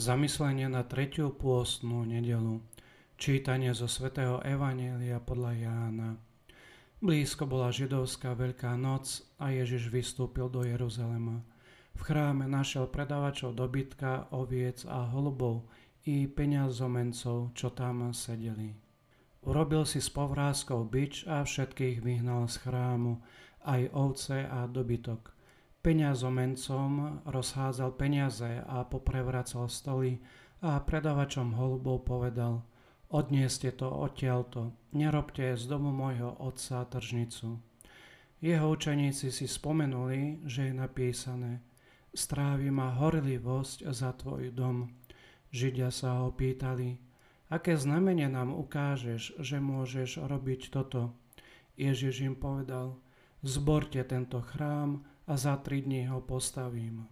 Zamyslenie 0.00 0.64
na 0.64 0.80
tretiu 0.80 1.28
pôstnú 1.28 2.08
nedelu. 2.08 2.64
Čítanie 3.20 3.68
zo 3.76 3.84
svätého 3.84 4.40
Evanielia 4.40 5.20
podľa 5.20 5.52
Jána. 5.52 6.16
Blízko 7.04 7.44
bola 7.44 7.68
židovská 7.68 8.32
Veľká 8.32 8.80
noc 8.80 9.20
a 9.36 9.52
Ježiš 9.52 9.92
vystúpil 9.92 10.48
do 10.48 10.64
Jeruzalema. 10.64 11.44
V 11.92 12.00
chráme 12.00 12.48
našiel 12.48 12.88
predavačov 12.88 13.52
dobytka, 13.52 14.32
oviec 14.32 14.88
a 14.88 15.04
holubov 15.04 15.68
i 16.08 16.24
peňazomencov, 16.24 17.52
čo 17.52 17.68
tam 17.68 18.16
sedeli. 18.16 18.72
Urobil 19.44 19.84
si 19.84 20.00
s 20.00 20.08
povrázkou 20.08 20.80
bič 20.88 21.28
a 21.28 21.44
všetkých 21.44 22.00
vyhnal 22.00 22.48
z 22.48 22.56
chrámu, 22.56 23.20
aj 23.68 23.92
ovce 23.92 24.48
a 24.48 24.64
dobytok– 24.64 25.28
peňazomencom 25.80 27.24
rozhádzal 27.24 27.90
peniaze 27.96 28.60
a 28.64 28.84
poprevracal 28.84 29.68
stoly 29.68 30.20
a 30.60 30.80
predavačom 30.80 31.56
holubov 31.56 32.04
povedal 32.04 32.64
Odnieste 33.10 33.74
to 33.74 33.90
odtiaľto, 33.90 34.70
nerobte 34.94 35.58
z 35.58 35.64
domu 35.66 35.90
môjho 35.90 36.30
otca 36.38 36.86
tržnicu. 36.86 37.58
Jeho 38.38 38.66
učeníci 38.70 39.34
si 39.34 39.50
spomenuli, 39.50 40.46
že 40.46 40.70
je 40.70 40.74
napísané 40.78 41.58
Strávi 42.10 42.74
ma 42.74 42.90
horlivosť 42.98 43.86
za 43.90 44.10
tvoj 44.14 44.50
dom. 44.50 44.90
Židia 45.54 45.94
sa 45.94 46.22
ho 46.22 46.34
pýtali, 46.34 46.98
aké 47.50 47.78
znamenie 47.78 48.26
nám 48.26 48.50
ukážeš, 48.54 49.38
že 49.38 49.62
môžeš 49.62 50.22
robiť 50.26 50.74
toto? 50.74 51.14
Ježiš 51.78 52.26
im 52.26 52.34
povedal, 52.34 52.98
zborte 53.46 54.02
tento 54.02 54.42
chrám 54.42 55.06
a 55.30 55.38
za 55.38 55.54
tri 55.62 55.78
dní 55.78 56.10
ho 56.10 56.18
postavím. 56.18 57.06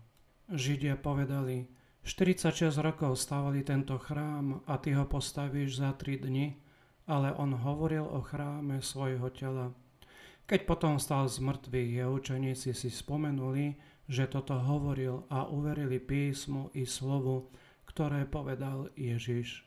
Židia 0.50 0.98
povedali, 0.98 1.70
46 2.02 2.82
rokov 2.82 3.14
stavali 3.14 3.62
tento 3.62 3.94
chrám 3.94 4.66
a 4.66 4.74
ty 4.82 4.90
ho 4.98 5.06
postavíš 5.06 5.78
za 5.78 5.94
tri 5.94 6.18
dni, 6.18 6.58
ale 7.06 7.30
on 7.38 7.54
hovoril 7.54 8.02
o 8.02 8.18
chráme 8.18 8.82
svojho 8.82 9.30
tela. 9.30 9.70
Keď 10.50 10.66
potom 10.66 10.98
stal 10.98 11.30
z 11.30 11.38
mŕtvych, 11.38 11.90
jeho 11.94 12.10
učeníci 12.18 12.74
si 12.74 12.90
spomenuli, 12.90 13.78
že 14.10 14.26
toto 14.26 14.58
hovoril 14.58 15.22
a 15.30 15.46
uverili 15.46 16.02
písmu 16.02 16.74
i 16.74 16.82
slovu, 16.90 17.54
ktoré 17.86 18.26
povedal 18.26 18.90
Ježiš. 18.98 19.62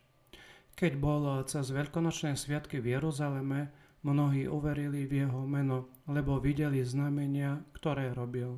Keď 0.75 0.91
bol 0.99 1.23
cez 1.47 1.71
veľkonočné 1.71 2.35
sviatky 2.35 2.83
v 2.83 2.99
Jeruzaleme, 2.99 3.71
Mnohí 4.01 4.49
uverili 4.49 5.05
v 5.05 5.25
jeho 5.25 5.45
meno, 5.45 5.93
lebo 6.09 6.41
videli 6.41 6.81
znamenia, 6.81 7.61
ktoré 7.77 8.17
robil. 8.17 8.57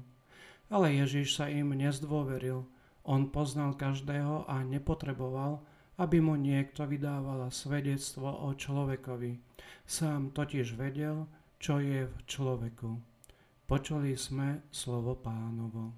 Ale 0.71 0.95
Ježiš 0.95 1.35
sa 1.35 1.51
im 1.51 1.75
nezdôveril. 1.75 2.63
On 3.03 3.27
poznal 3.27 3.75
každého 3.75 4.47
a 4.47 4.63
nepotreboval, 4.63 5.59
aby 5.99 6.23
mu 6.23 6.39
niekto 6.39 6.87
vydával 6.87 7.51
svedectvo 7.51 8.31
o 8.31 8.55
človekovi. 8.55 9.37
Sám 9.83 10.31
totiž 10.31 10.79
vedel, 10.79 11.27
čo 11.59 11.83
je 11.83 12.07
v 12.07 12.15
človeku. 12.23 12.89
Počuli 13.67 14.15
sme 14.15 14.63
slovo 14.71 15.19
pánovo. 15.19 15.91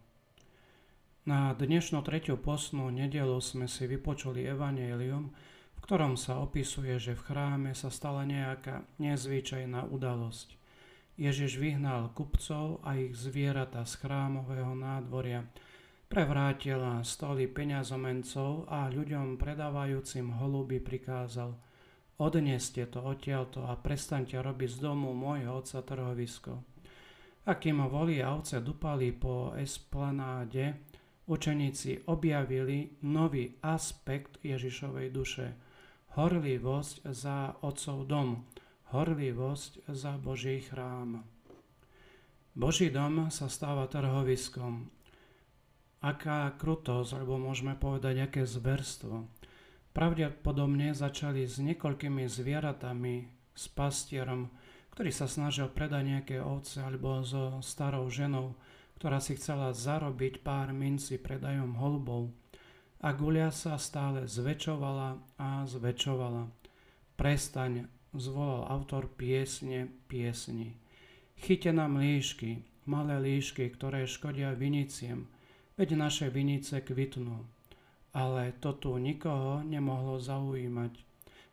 Na 1.26 1.58
dnešnú 1.58 2.06
tretiu 2.06 2.38
posnú 2.38 2.94
nedelu 2.94 3.38
sme 3.42 3.66
si 3.66 3.90
vypočuli 3.90 4.46
evanelium, 4.46 5.34
ktorom 5.86 6.17
sa 6.17 6.41
opisuje, 6.41 6.97
že 6.97 7.14
v 7.14 7.25
chráme 7.30 7.72
sa 7.78 7.94
stala 7.94 8.25
nejaká 8.25 8.89
nezvyčajná 8.97 9.86
udalosť. 9.94 10.58
Ježiš 11.14 11.61
vyhnal 11.61 12.09
kupcov 12.17 12.81
a 12.81 12.97
ich 12.97 13.14
zvieratá 13.14 13.85
z 13.85 14.01
chrámového 14.01 14.74
nádvoria, 14.74 15.45
prevrátila 16.09 17.06
stoly 17.06 17.45
peňazomencov 17.45 18.66
a 18.66 18.90
ľuďom 18.90 19.38
predávajúcim 19.38 20.41
holuby 20.41 20.81
prikázal 20.81 21.53
Odneste 22.18 22.90
to 22.90 23.06
odtiaľto 23.06 23.69
a 23.69 23.78
prestaňte 23.78 24.41
robiť 24.41 24.69
z 24.74 24.79
domu 24.81 25.13
môjho 25.13 25.62
otca 25.62 25.85
trhovisko. 25.85 26.66
A 27.45 27.62
kým 27.62 27.85
voli 27.85 28.25
a 28.25 28.34
ovce 28.34 28.57
dupali 28.57 29.13
po 29.13 29.53
esplanáde, 29.53 30.81
učeníci 31.29 32.09
objavili 32.09 32.97
nový 33.06 33.53
aspekt 33.62 34.41
Ježišovej 34.41 35.09
duše– 35.13 35.47
horlivosť 36.16 37.12
za 37.12 37.59
Otcov 37.59 38.08
dom, 38.08 38.48
horlivosť 38.96 39.84
za 39.92 40.16
Boží 40.16 40.64
chrám. 40.64 41.28
Boží 42.56 42.88
dom 42.88 43.28
sa 43.28 43.52
stáva 43.52 43.92
trhoviskom. 43.92 44.88
Aká 46.00 46.56
krutosť, 46.56 47.20
alebo 47.20 47.36
môžeme 47.36 47.75
povedať, 47.75 48.31
aké 48.31 48.48
zverstvo. 48.48 49.28
Pravdepodobne 49.92 50.96
začali 50.96 51.44
s 51.44 51.59
niekoľkými 51.59 52.24
zvieratami, 52.31 53.28
s 53.52 53.66
pastierom, 53.72 54.52
ktorý 54.96 55.12
sa 55.12 55.28
snažil 55.28 55.68
predať 55.68 56.04
nejaké 56.16 56.38
ovce, 56.40 56.80
alebo 56.80 57.28
so 57.28 57.59
starou 57.59 58.08
ženou, 58.08 58.56
ktorá 58.96 59.20
si 59.20 59.36
chcela 59.36 59.75
zarobiť 59.75 60.40
pár 60.40 60.72
minci 60.72 61.20
predajom 61.20 61.75
holubov 61.75 62.31
a 63.01 63.09
gulia 63.11 63.51
sa 63.51 63.75
stále 63.75 64.29
zväčšovala 64.29 65.39
a 65.39 65.67
zväčšovala. 65.67 66.47
Prestaň, 67.16 67.88
zvolal 68.16 68.67
autor 68.72 69.11
piesne 69.11 69.91
piesni. 70.07 70.75
Chyte 71.35 71.75
nám 71.75 72.00
líšky, 72.00 72.63
malé 72.88 73.19
líšky, 73.19 73.67
ktoré 73.72 74.07
škodia 74.07 74.56
viniciem, 74.56 75.28
veď 75.75 76.00
naše 76.00 76.28
vinice 76.31 76.79
kvitnú. 76.79 77.44
Ale 78.16 78.56
to 78.63 78.72
tu 78.79 78.95
nikoho 78.95 79.59
nemohlo 79.59 80.23
zaujímať. 80.23 80.95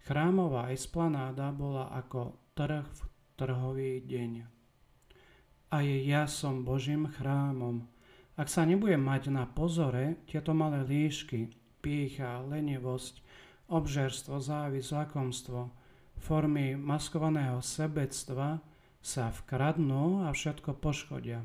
Chrámová 0.07 0.71
esplanáda 0.71 1.51
bola 1.51 1.91
ako 1.91 2.39
trh 2.55 2.87
v 2.87 3.01
trhový 3.35 3.93
deň. 4.07 4.33
A 5.75 5.83
ja 5.83 6.31
som 6.31 6.63
Božím 6.63 7.11
chrámom, 7.11 7.89
ak 8.33 8.49
sa 8.49 8.65
nebudem 8.65 9.01
mať 9.01 9.29
na 9.29 9.45
pozore, 9.45 10.25
tieto 10.25 10.57
malé 10.57 10.83
líšky, 10.89 11.53
pícha, 11.85 12.41
lenivosť, 12.49 13.21
obžerstvo, 13.69 14.41
závisť, 14.41 14.89
lakomstvo, 14.93 15.69
formy 16.17 16.79
maskovaného 16.79 17.61
sebectva 17.61 18.63
sa 19.03 19.35
vkradnú 19.35 20.25
a 20.25 20.31
všetko 20.31 20.79
poškodia. 20.79 21.43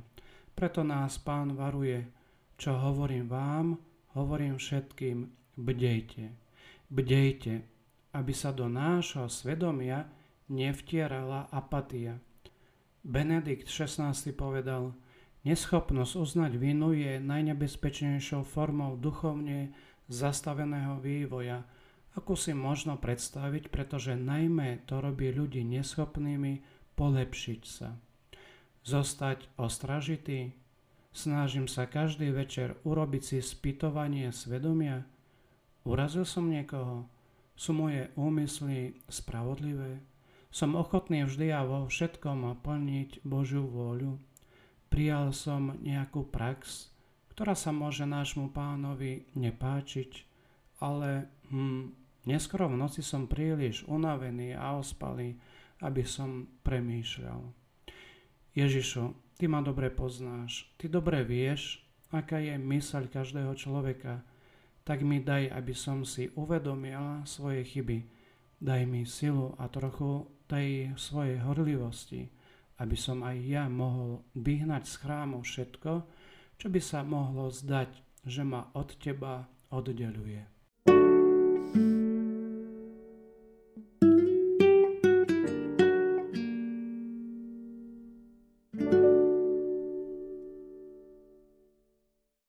Preto 0.53 0.85
nás 0.85 1.17
pán 1.17 1.57
varuje, 1.57 2.05
čo 2.57 2.77
hovorím 2.77 3.29
vám, 3.29 3.77
hovorím 4.13 4.57
všetkým, 4.57 5.25
bdejte. 5.57 6.33
Bdejte, 6.87 7.53
aby 8.13 8.33
sa 8.33 8.55
do 8.55 8.69
nášho 8.71 9.27
svedomia 9.27 10.07
nevtierala 10.47 11.51
apatia. 11.51 12.17
Benedikt 13.03 13.67
XVI 13.69 14.13
povedal, 14.33 14.95
Neschopnosť 15.47 16.19
uznať 16.19 16.59
vinu 16.59 16.91
je 16.91 17.23
najnebezpečnejšou 17.23 18.43
formou 18.43 18.99
duchovne 18.99 19.71
zastaveného 20.11 20.99
vývoja, 20.99 21.63
ako 22.19 22.35
si 22.35 22.51
možno 22.51 22.99
predstaviť, 22.99 23.71
pretože 23.71 24.19
najmä 24.19 24.83
to 24.83 24.99
robí 24.99 25.31
ľudí 25.31 25.63
neschopnými 25.63 26.67
polepšiť 26.99 27.61
sa. 27.63 27.95
Zostať 28.83 29.47
ostražitý, 29.55 30.51
snažím 31.15 31.71
sa 31.71 31.87
každý 31.87 32.27
večer 32.35 32.75
urobiť 32.83 33.23
si 33.23 33.37
spytovanie 33.39 34.35
svedomia, 34.35 35.07
urazil 35.87 36.27
som 36.27 36.51
niekoho, 36.51 37.07
sú 37.55 37.71
moje 37.71 38.11
úmysly 38.19 39.00
spravodlivé, 39.07 40.03
som 40.51 40.75
ochotný 40.75 41.23
vždy 41.23 41.55
a 41.55 41.63
vo 41.63 41.88
všetkom 41.88 42.59
plniť 42.59 43.23
Božiu 43.23 43.63
vôľu. 43.63 44.26
Prijal 44.97 45.29
som 45.29 45.77
nejakú 45.77 46.25
prax, 46.25 46.89
ktorá 47.29 47.53
sa 47.53 47.69
môže 47.69 48.01
nášmu 48.01 48.49
pánovi 48.49 49.29
nepáčiť, 49.38 50.25
ale 50.81 51.29
hm, 51.53 51.94
neskoro 52.25 52.65
v 52.65 52.81
noci 52.81 53.05
som 53.05 53.29
príliš 53.29 53.85
unavený 53.85 54.57
a 54.57 54.73
ospalý, 54.73 55.38
aby 55.85 56.01
som 56.01 56.49
premýšľal. 56.65 57.45
Ježišu, 58.57 59.13
Ty 59.38 59.45
ma 59.45 59.61
dobre 59.61 59.94
poznáš, 59.94 60.65
Ty 60.81 60.89
dobre 60.89 61.21
vieš, 61.21 61.77
aká 62.09 62.41
je 62.41 62.57
myseľ 62.57 63.13
každého 63.13 63.53
človeka, 63.53 64.25
tak 64.81 65.05
mi 65.05 65.21
daj, 65.21 65.53
aby 65.53 65.77
som 65.77 66.01
si 66.09 66.33
uvedomila 66.33 67.21
svoje 67.29 67.61
chyby. 67.69 68.01
Daj 68.57 68.81
mi 68.89 69.05
silu 69.05 69.53
a 69.61 69.69
trochu 69.69 70.25
tej 70.50 70.97
svojej 70.97 71.38
horlivosti, 71.45 72.33
aby 72.77 72.97
som 72.97 73.25
aj 73.25 73.38
ja 73.41 73.65
mohol 73.69 74.21
vyhnať 74.38 74.83
z 74.85 74.95
chrámu 75.01 75.41
všetko, 75.41 75.91
čo 76.57 76.68
by 76.69 76.81
sa 76.81 77.06
mohlo 77.06 77.50
zdať, 77.50 77.89
že 78.25 78.41
ma 78.45 78.69
od 78.74 78.97
teba 78.97 79.45
oddeluje. 79.69 80.56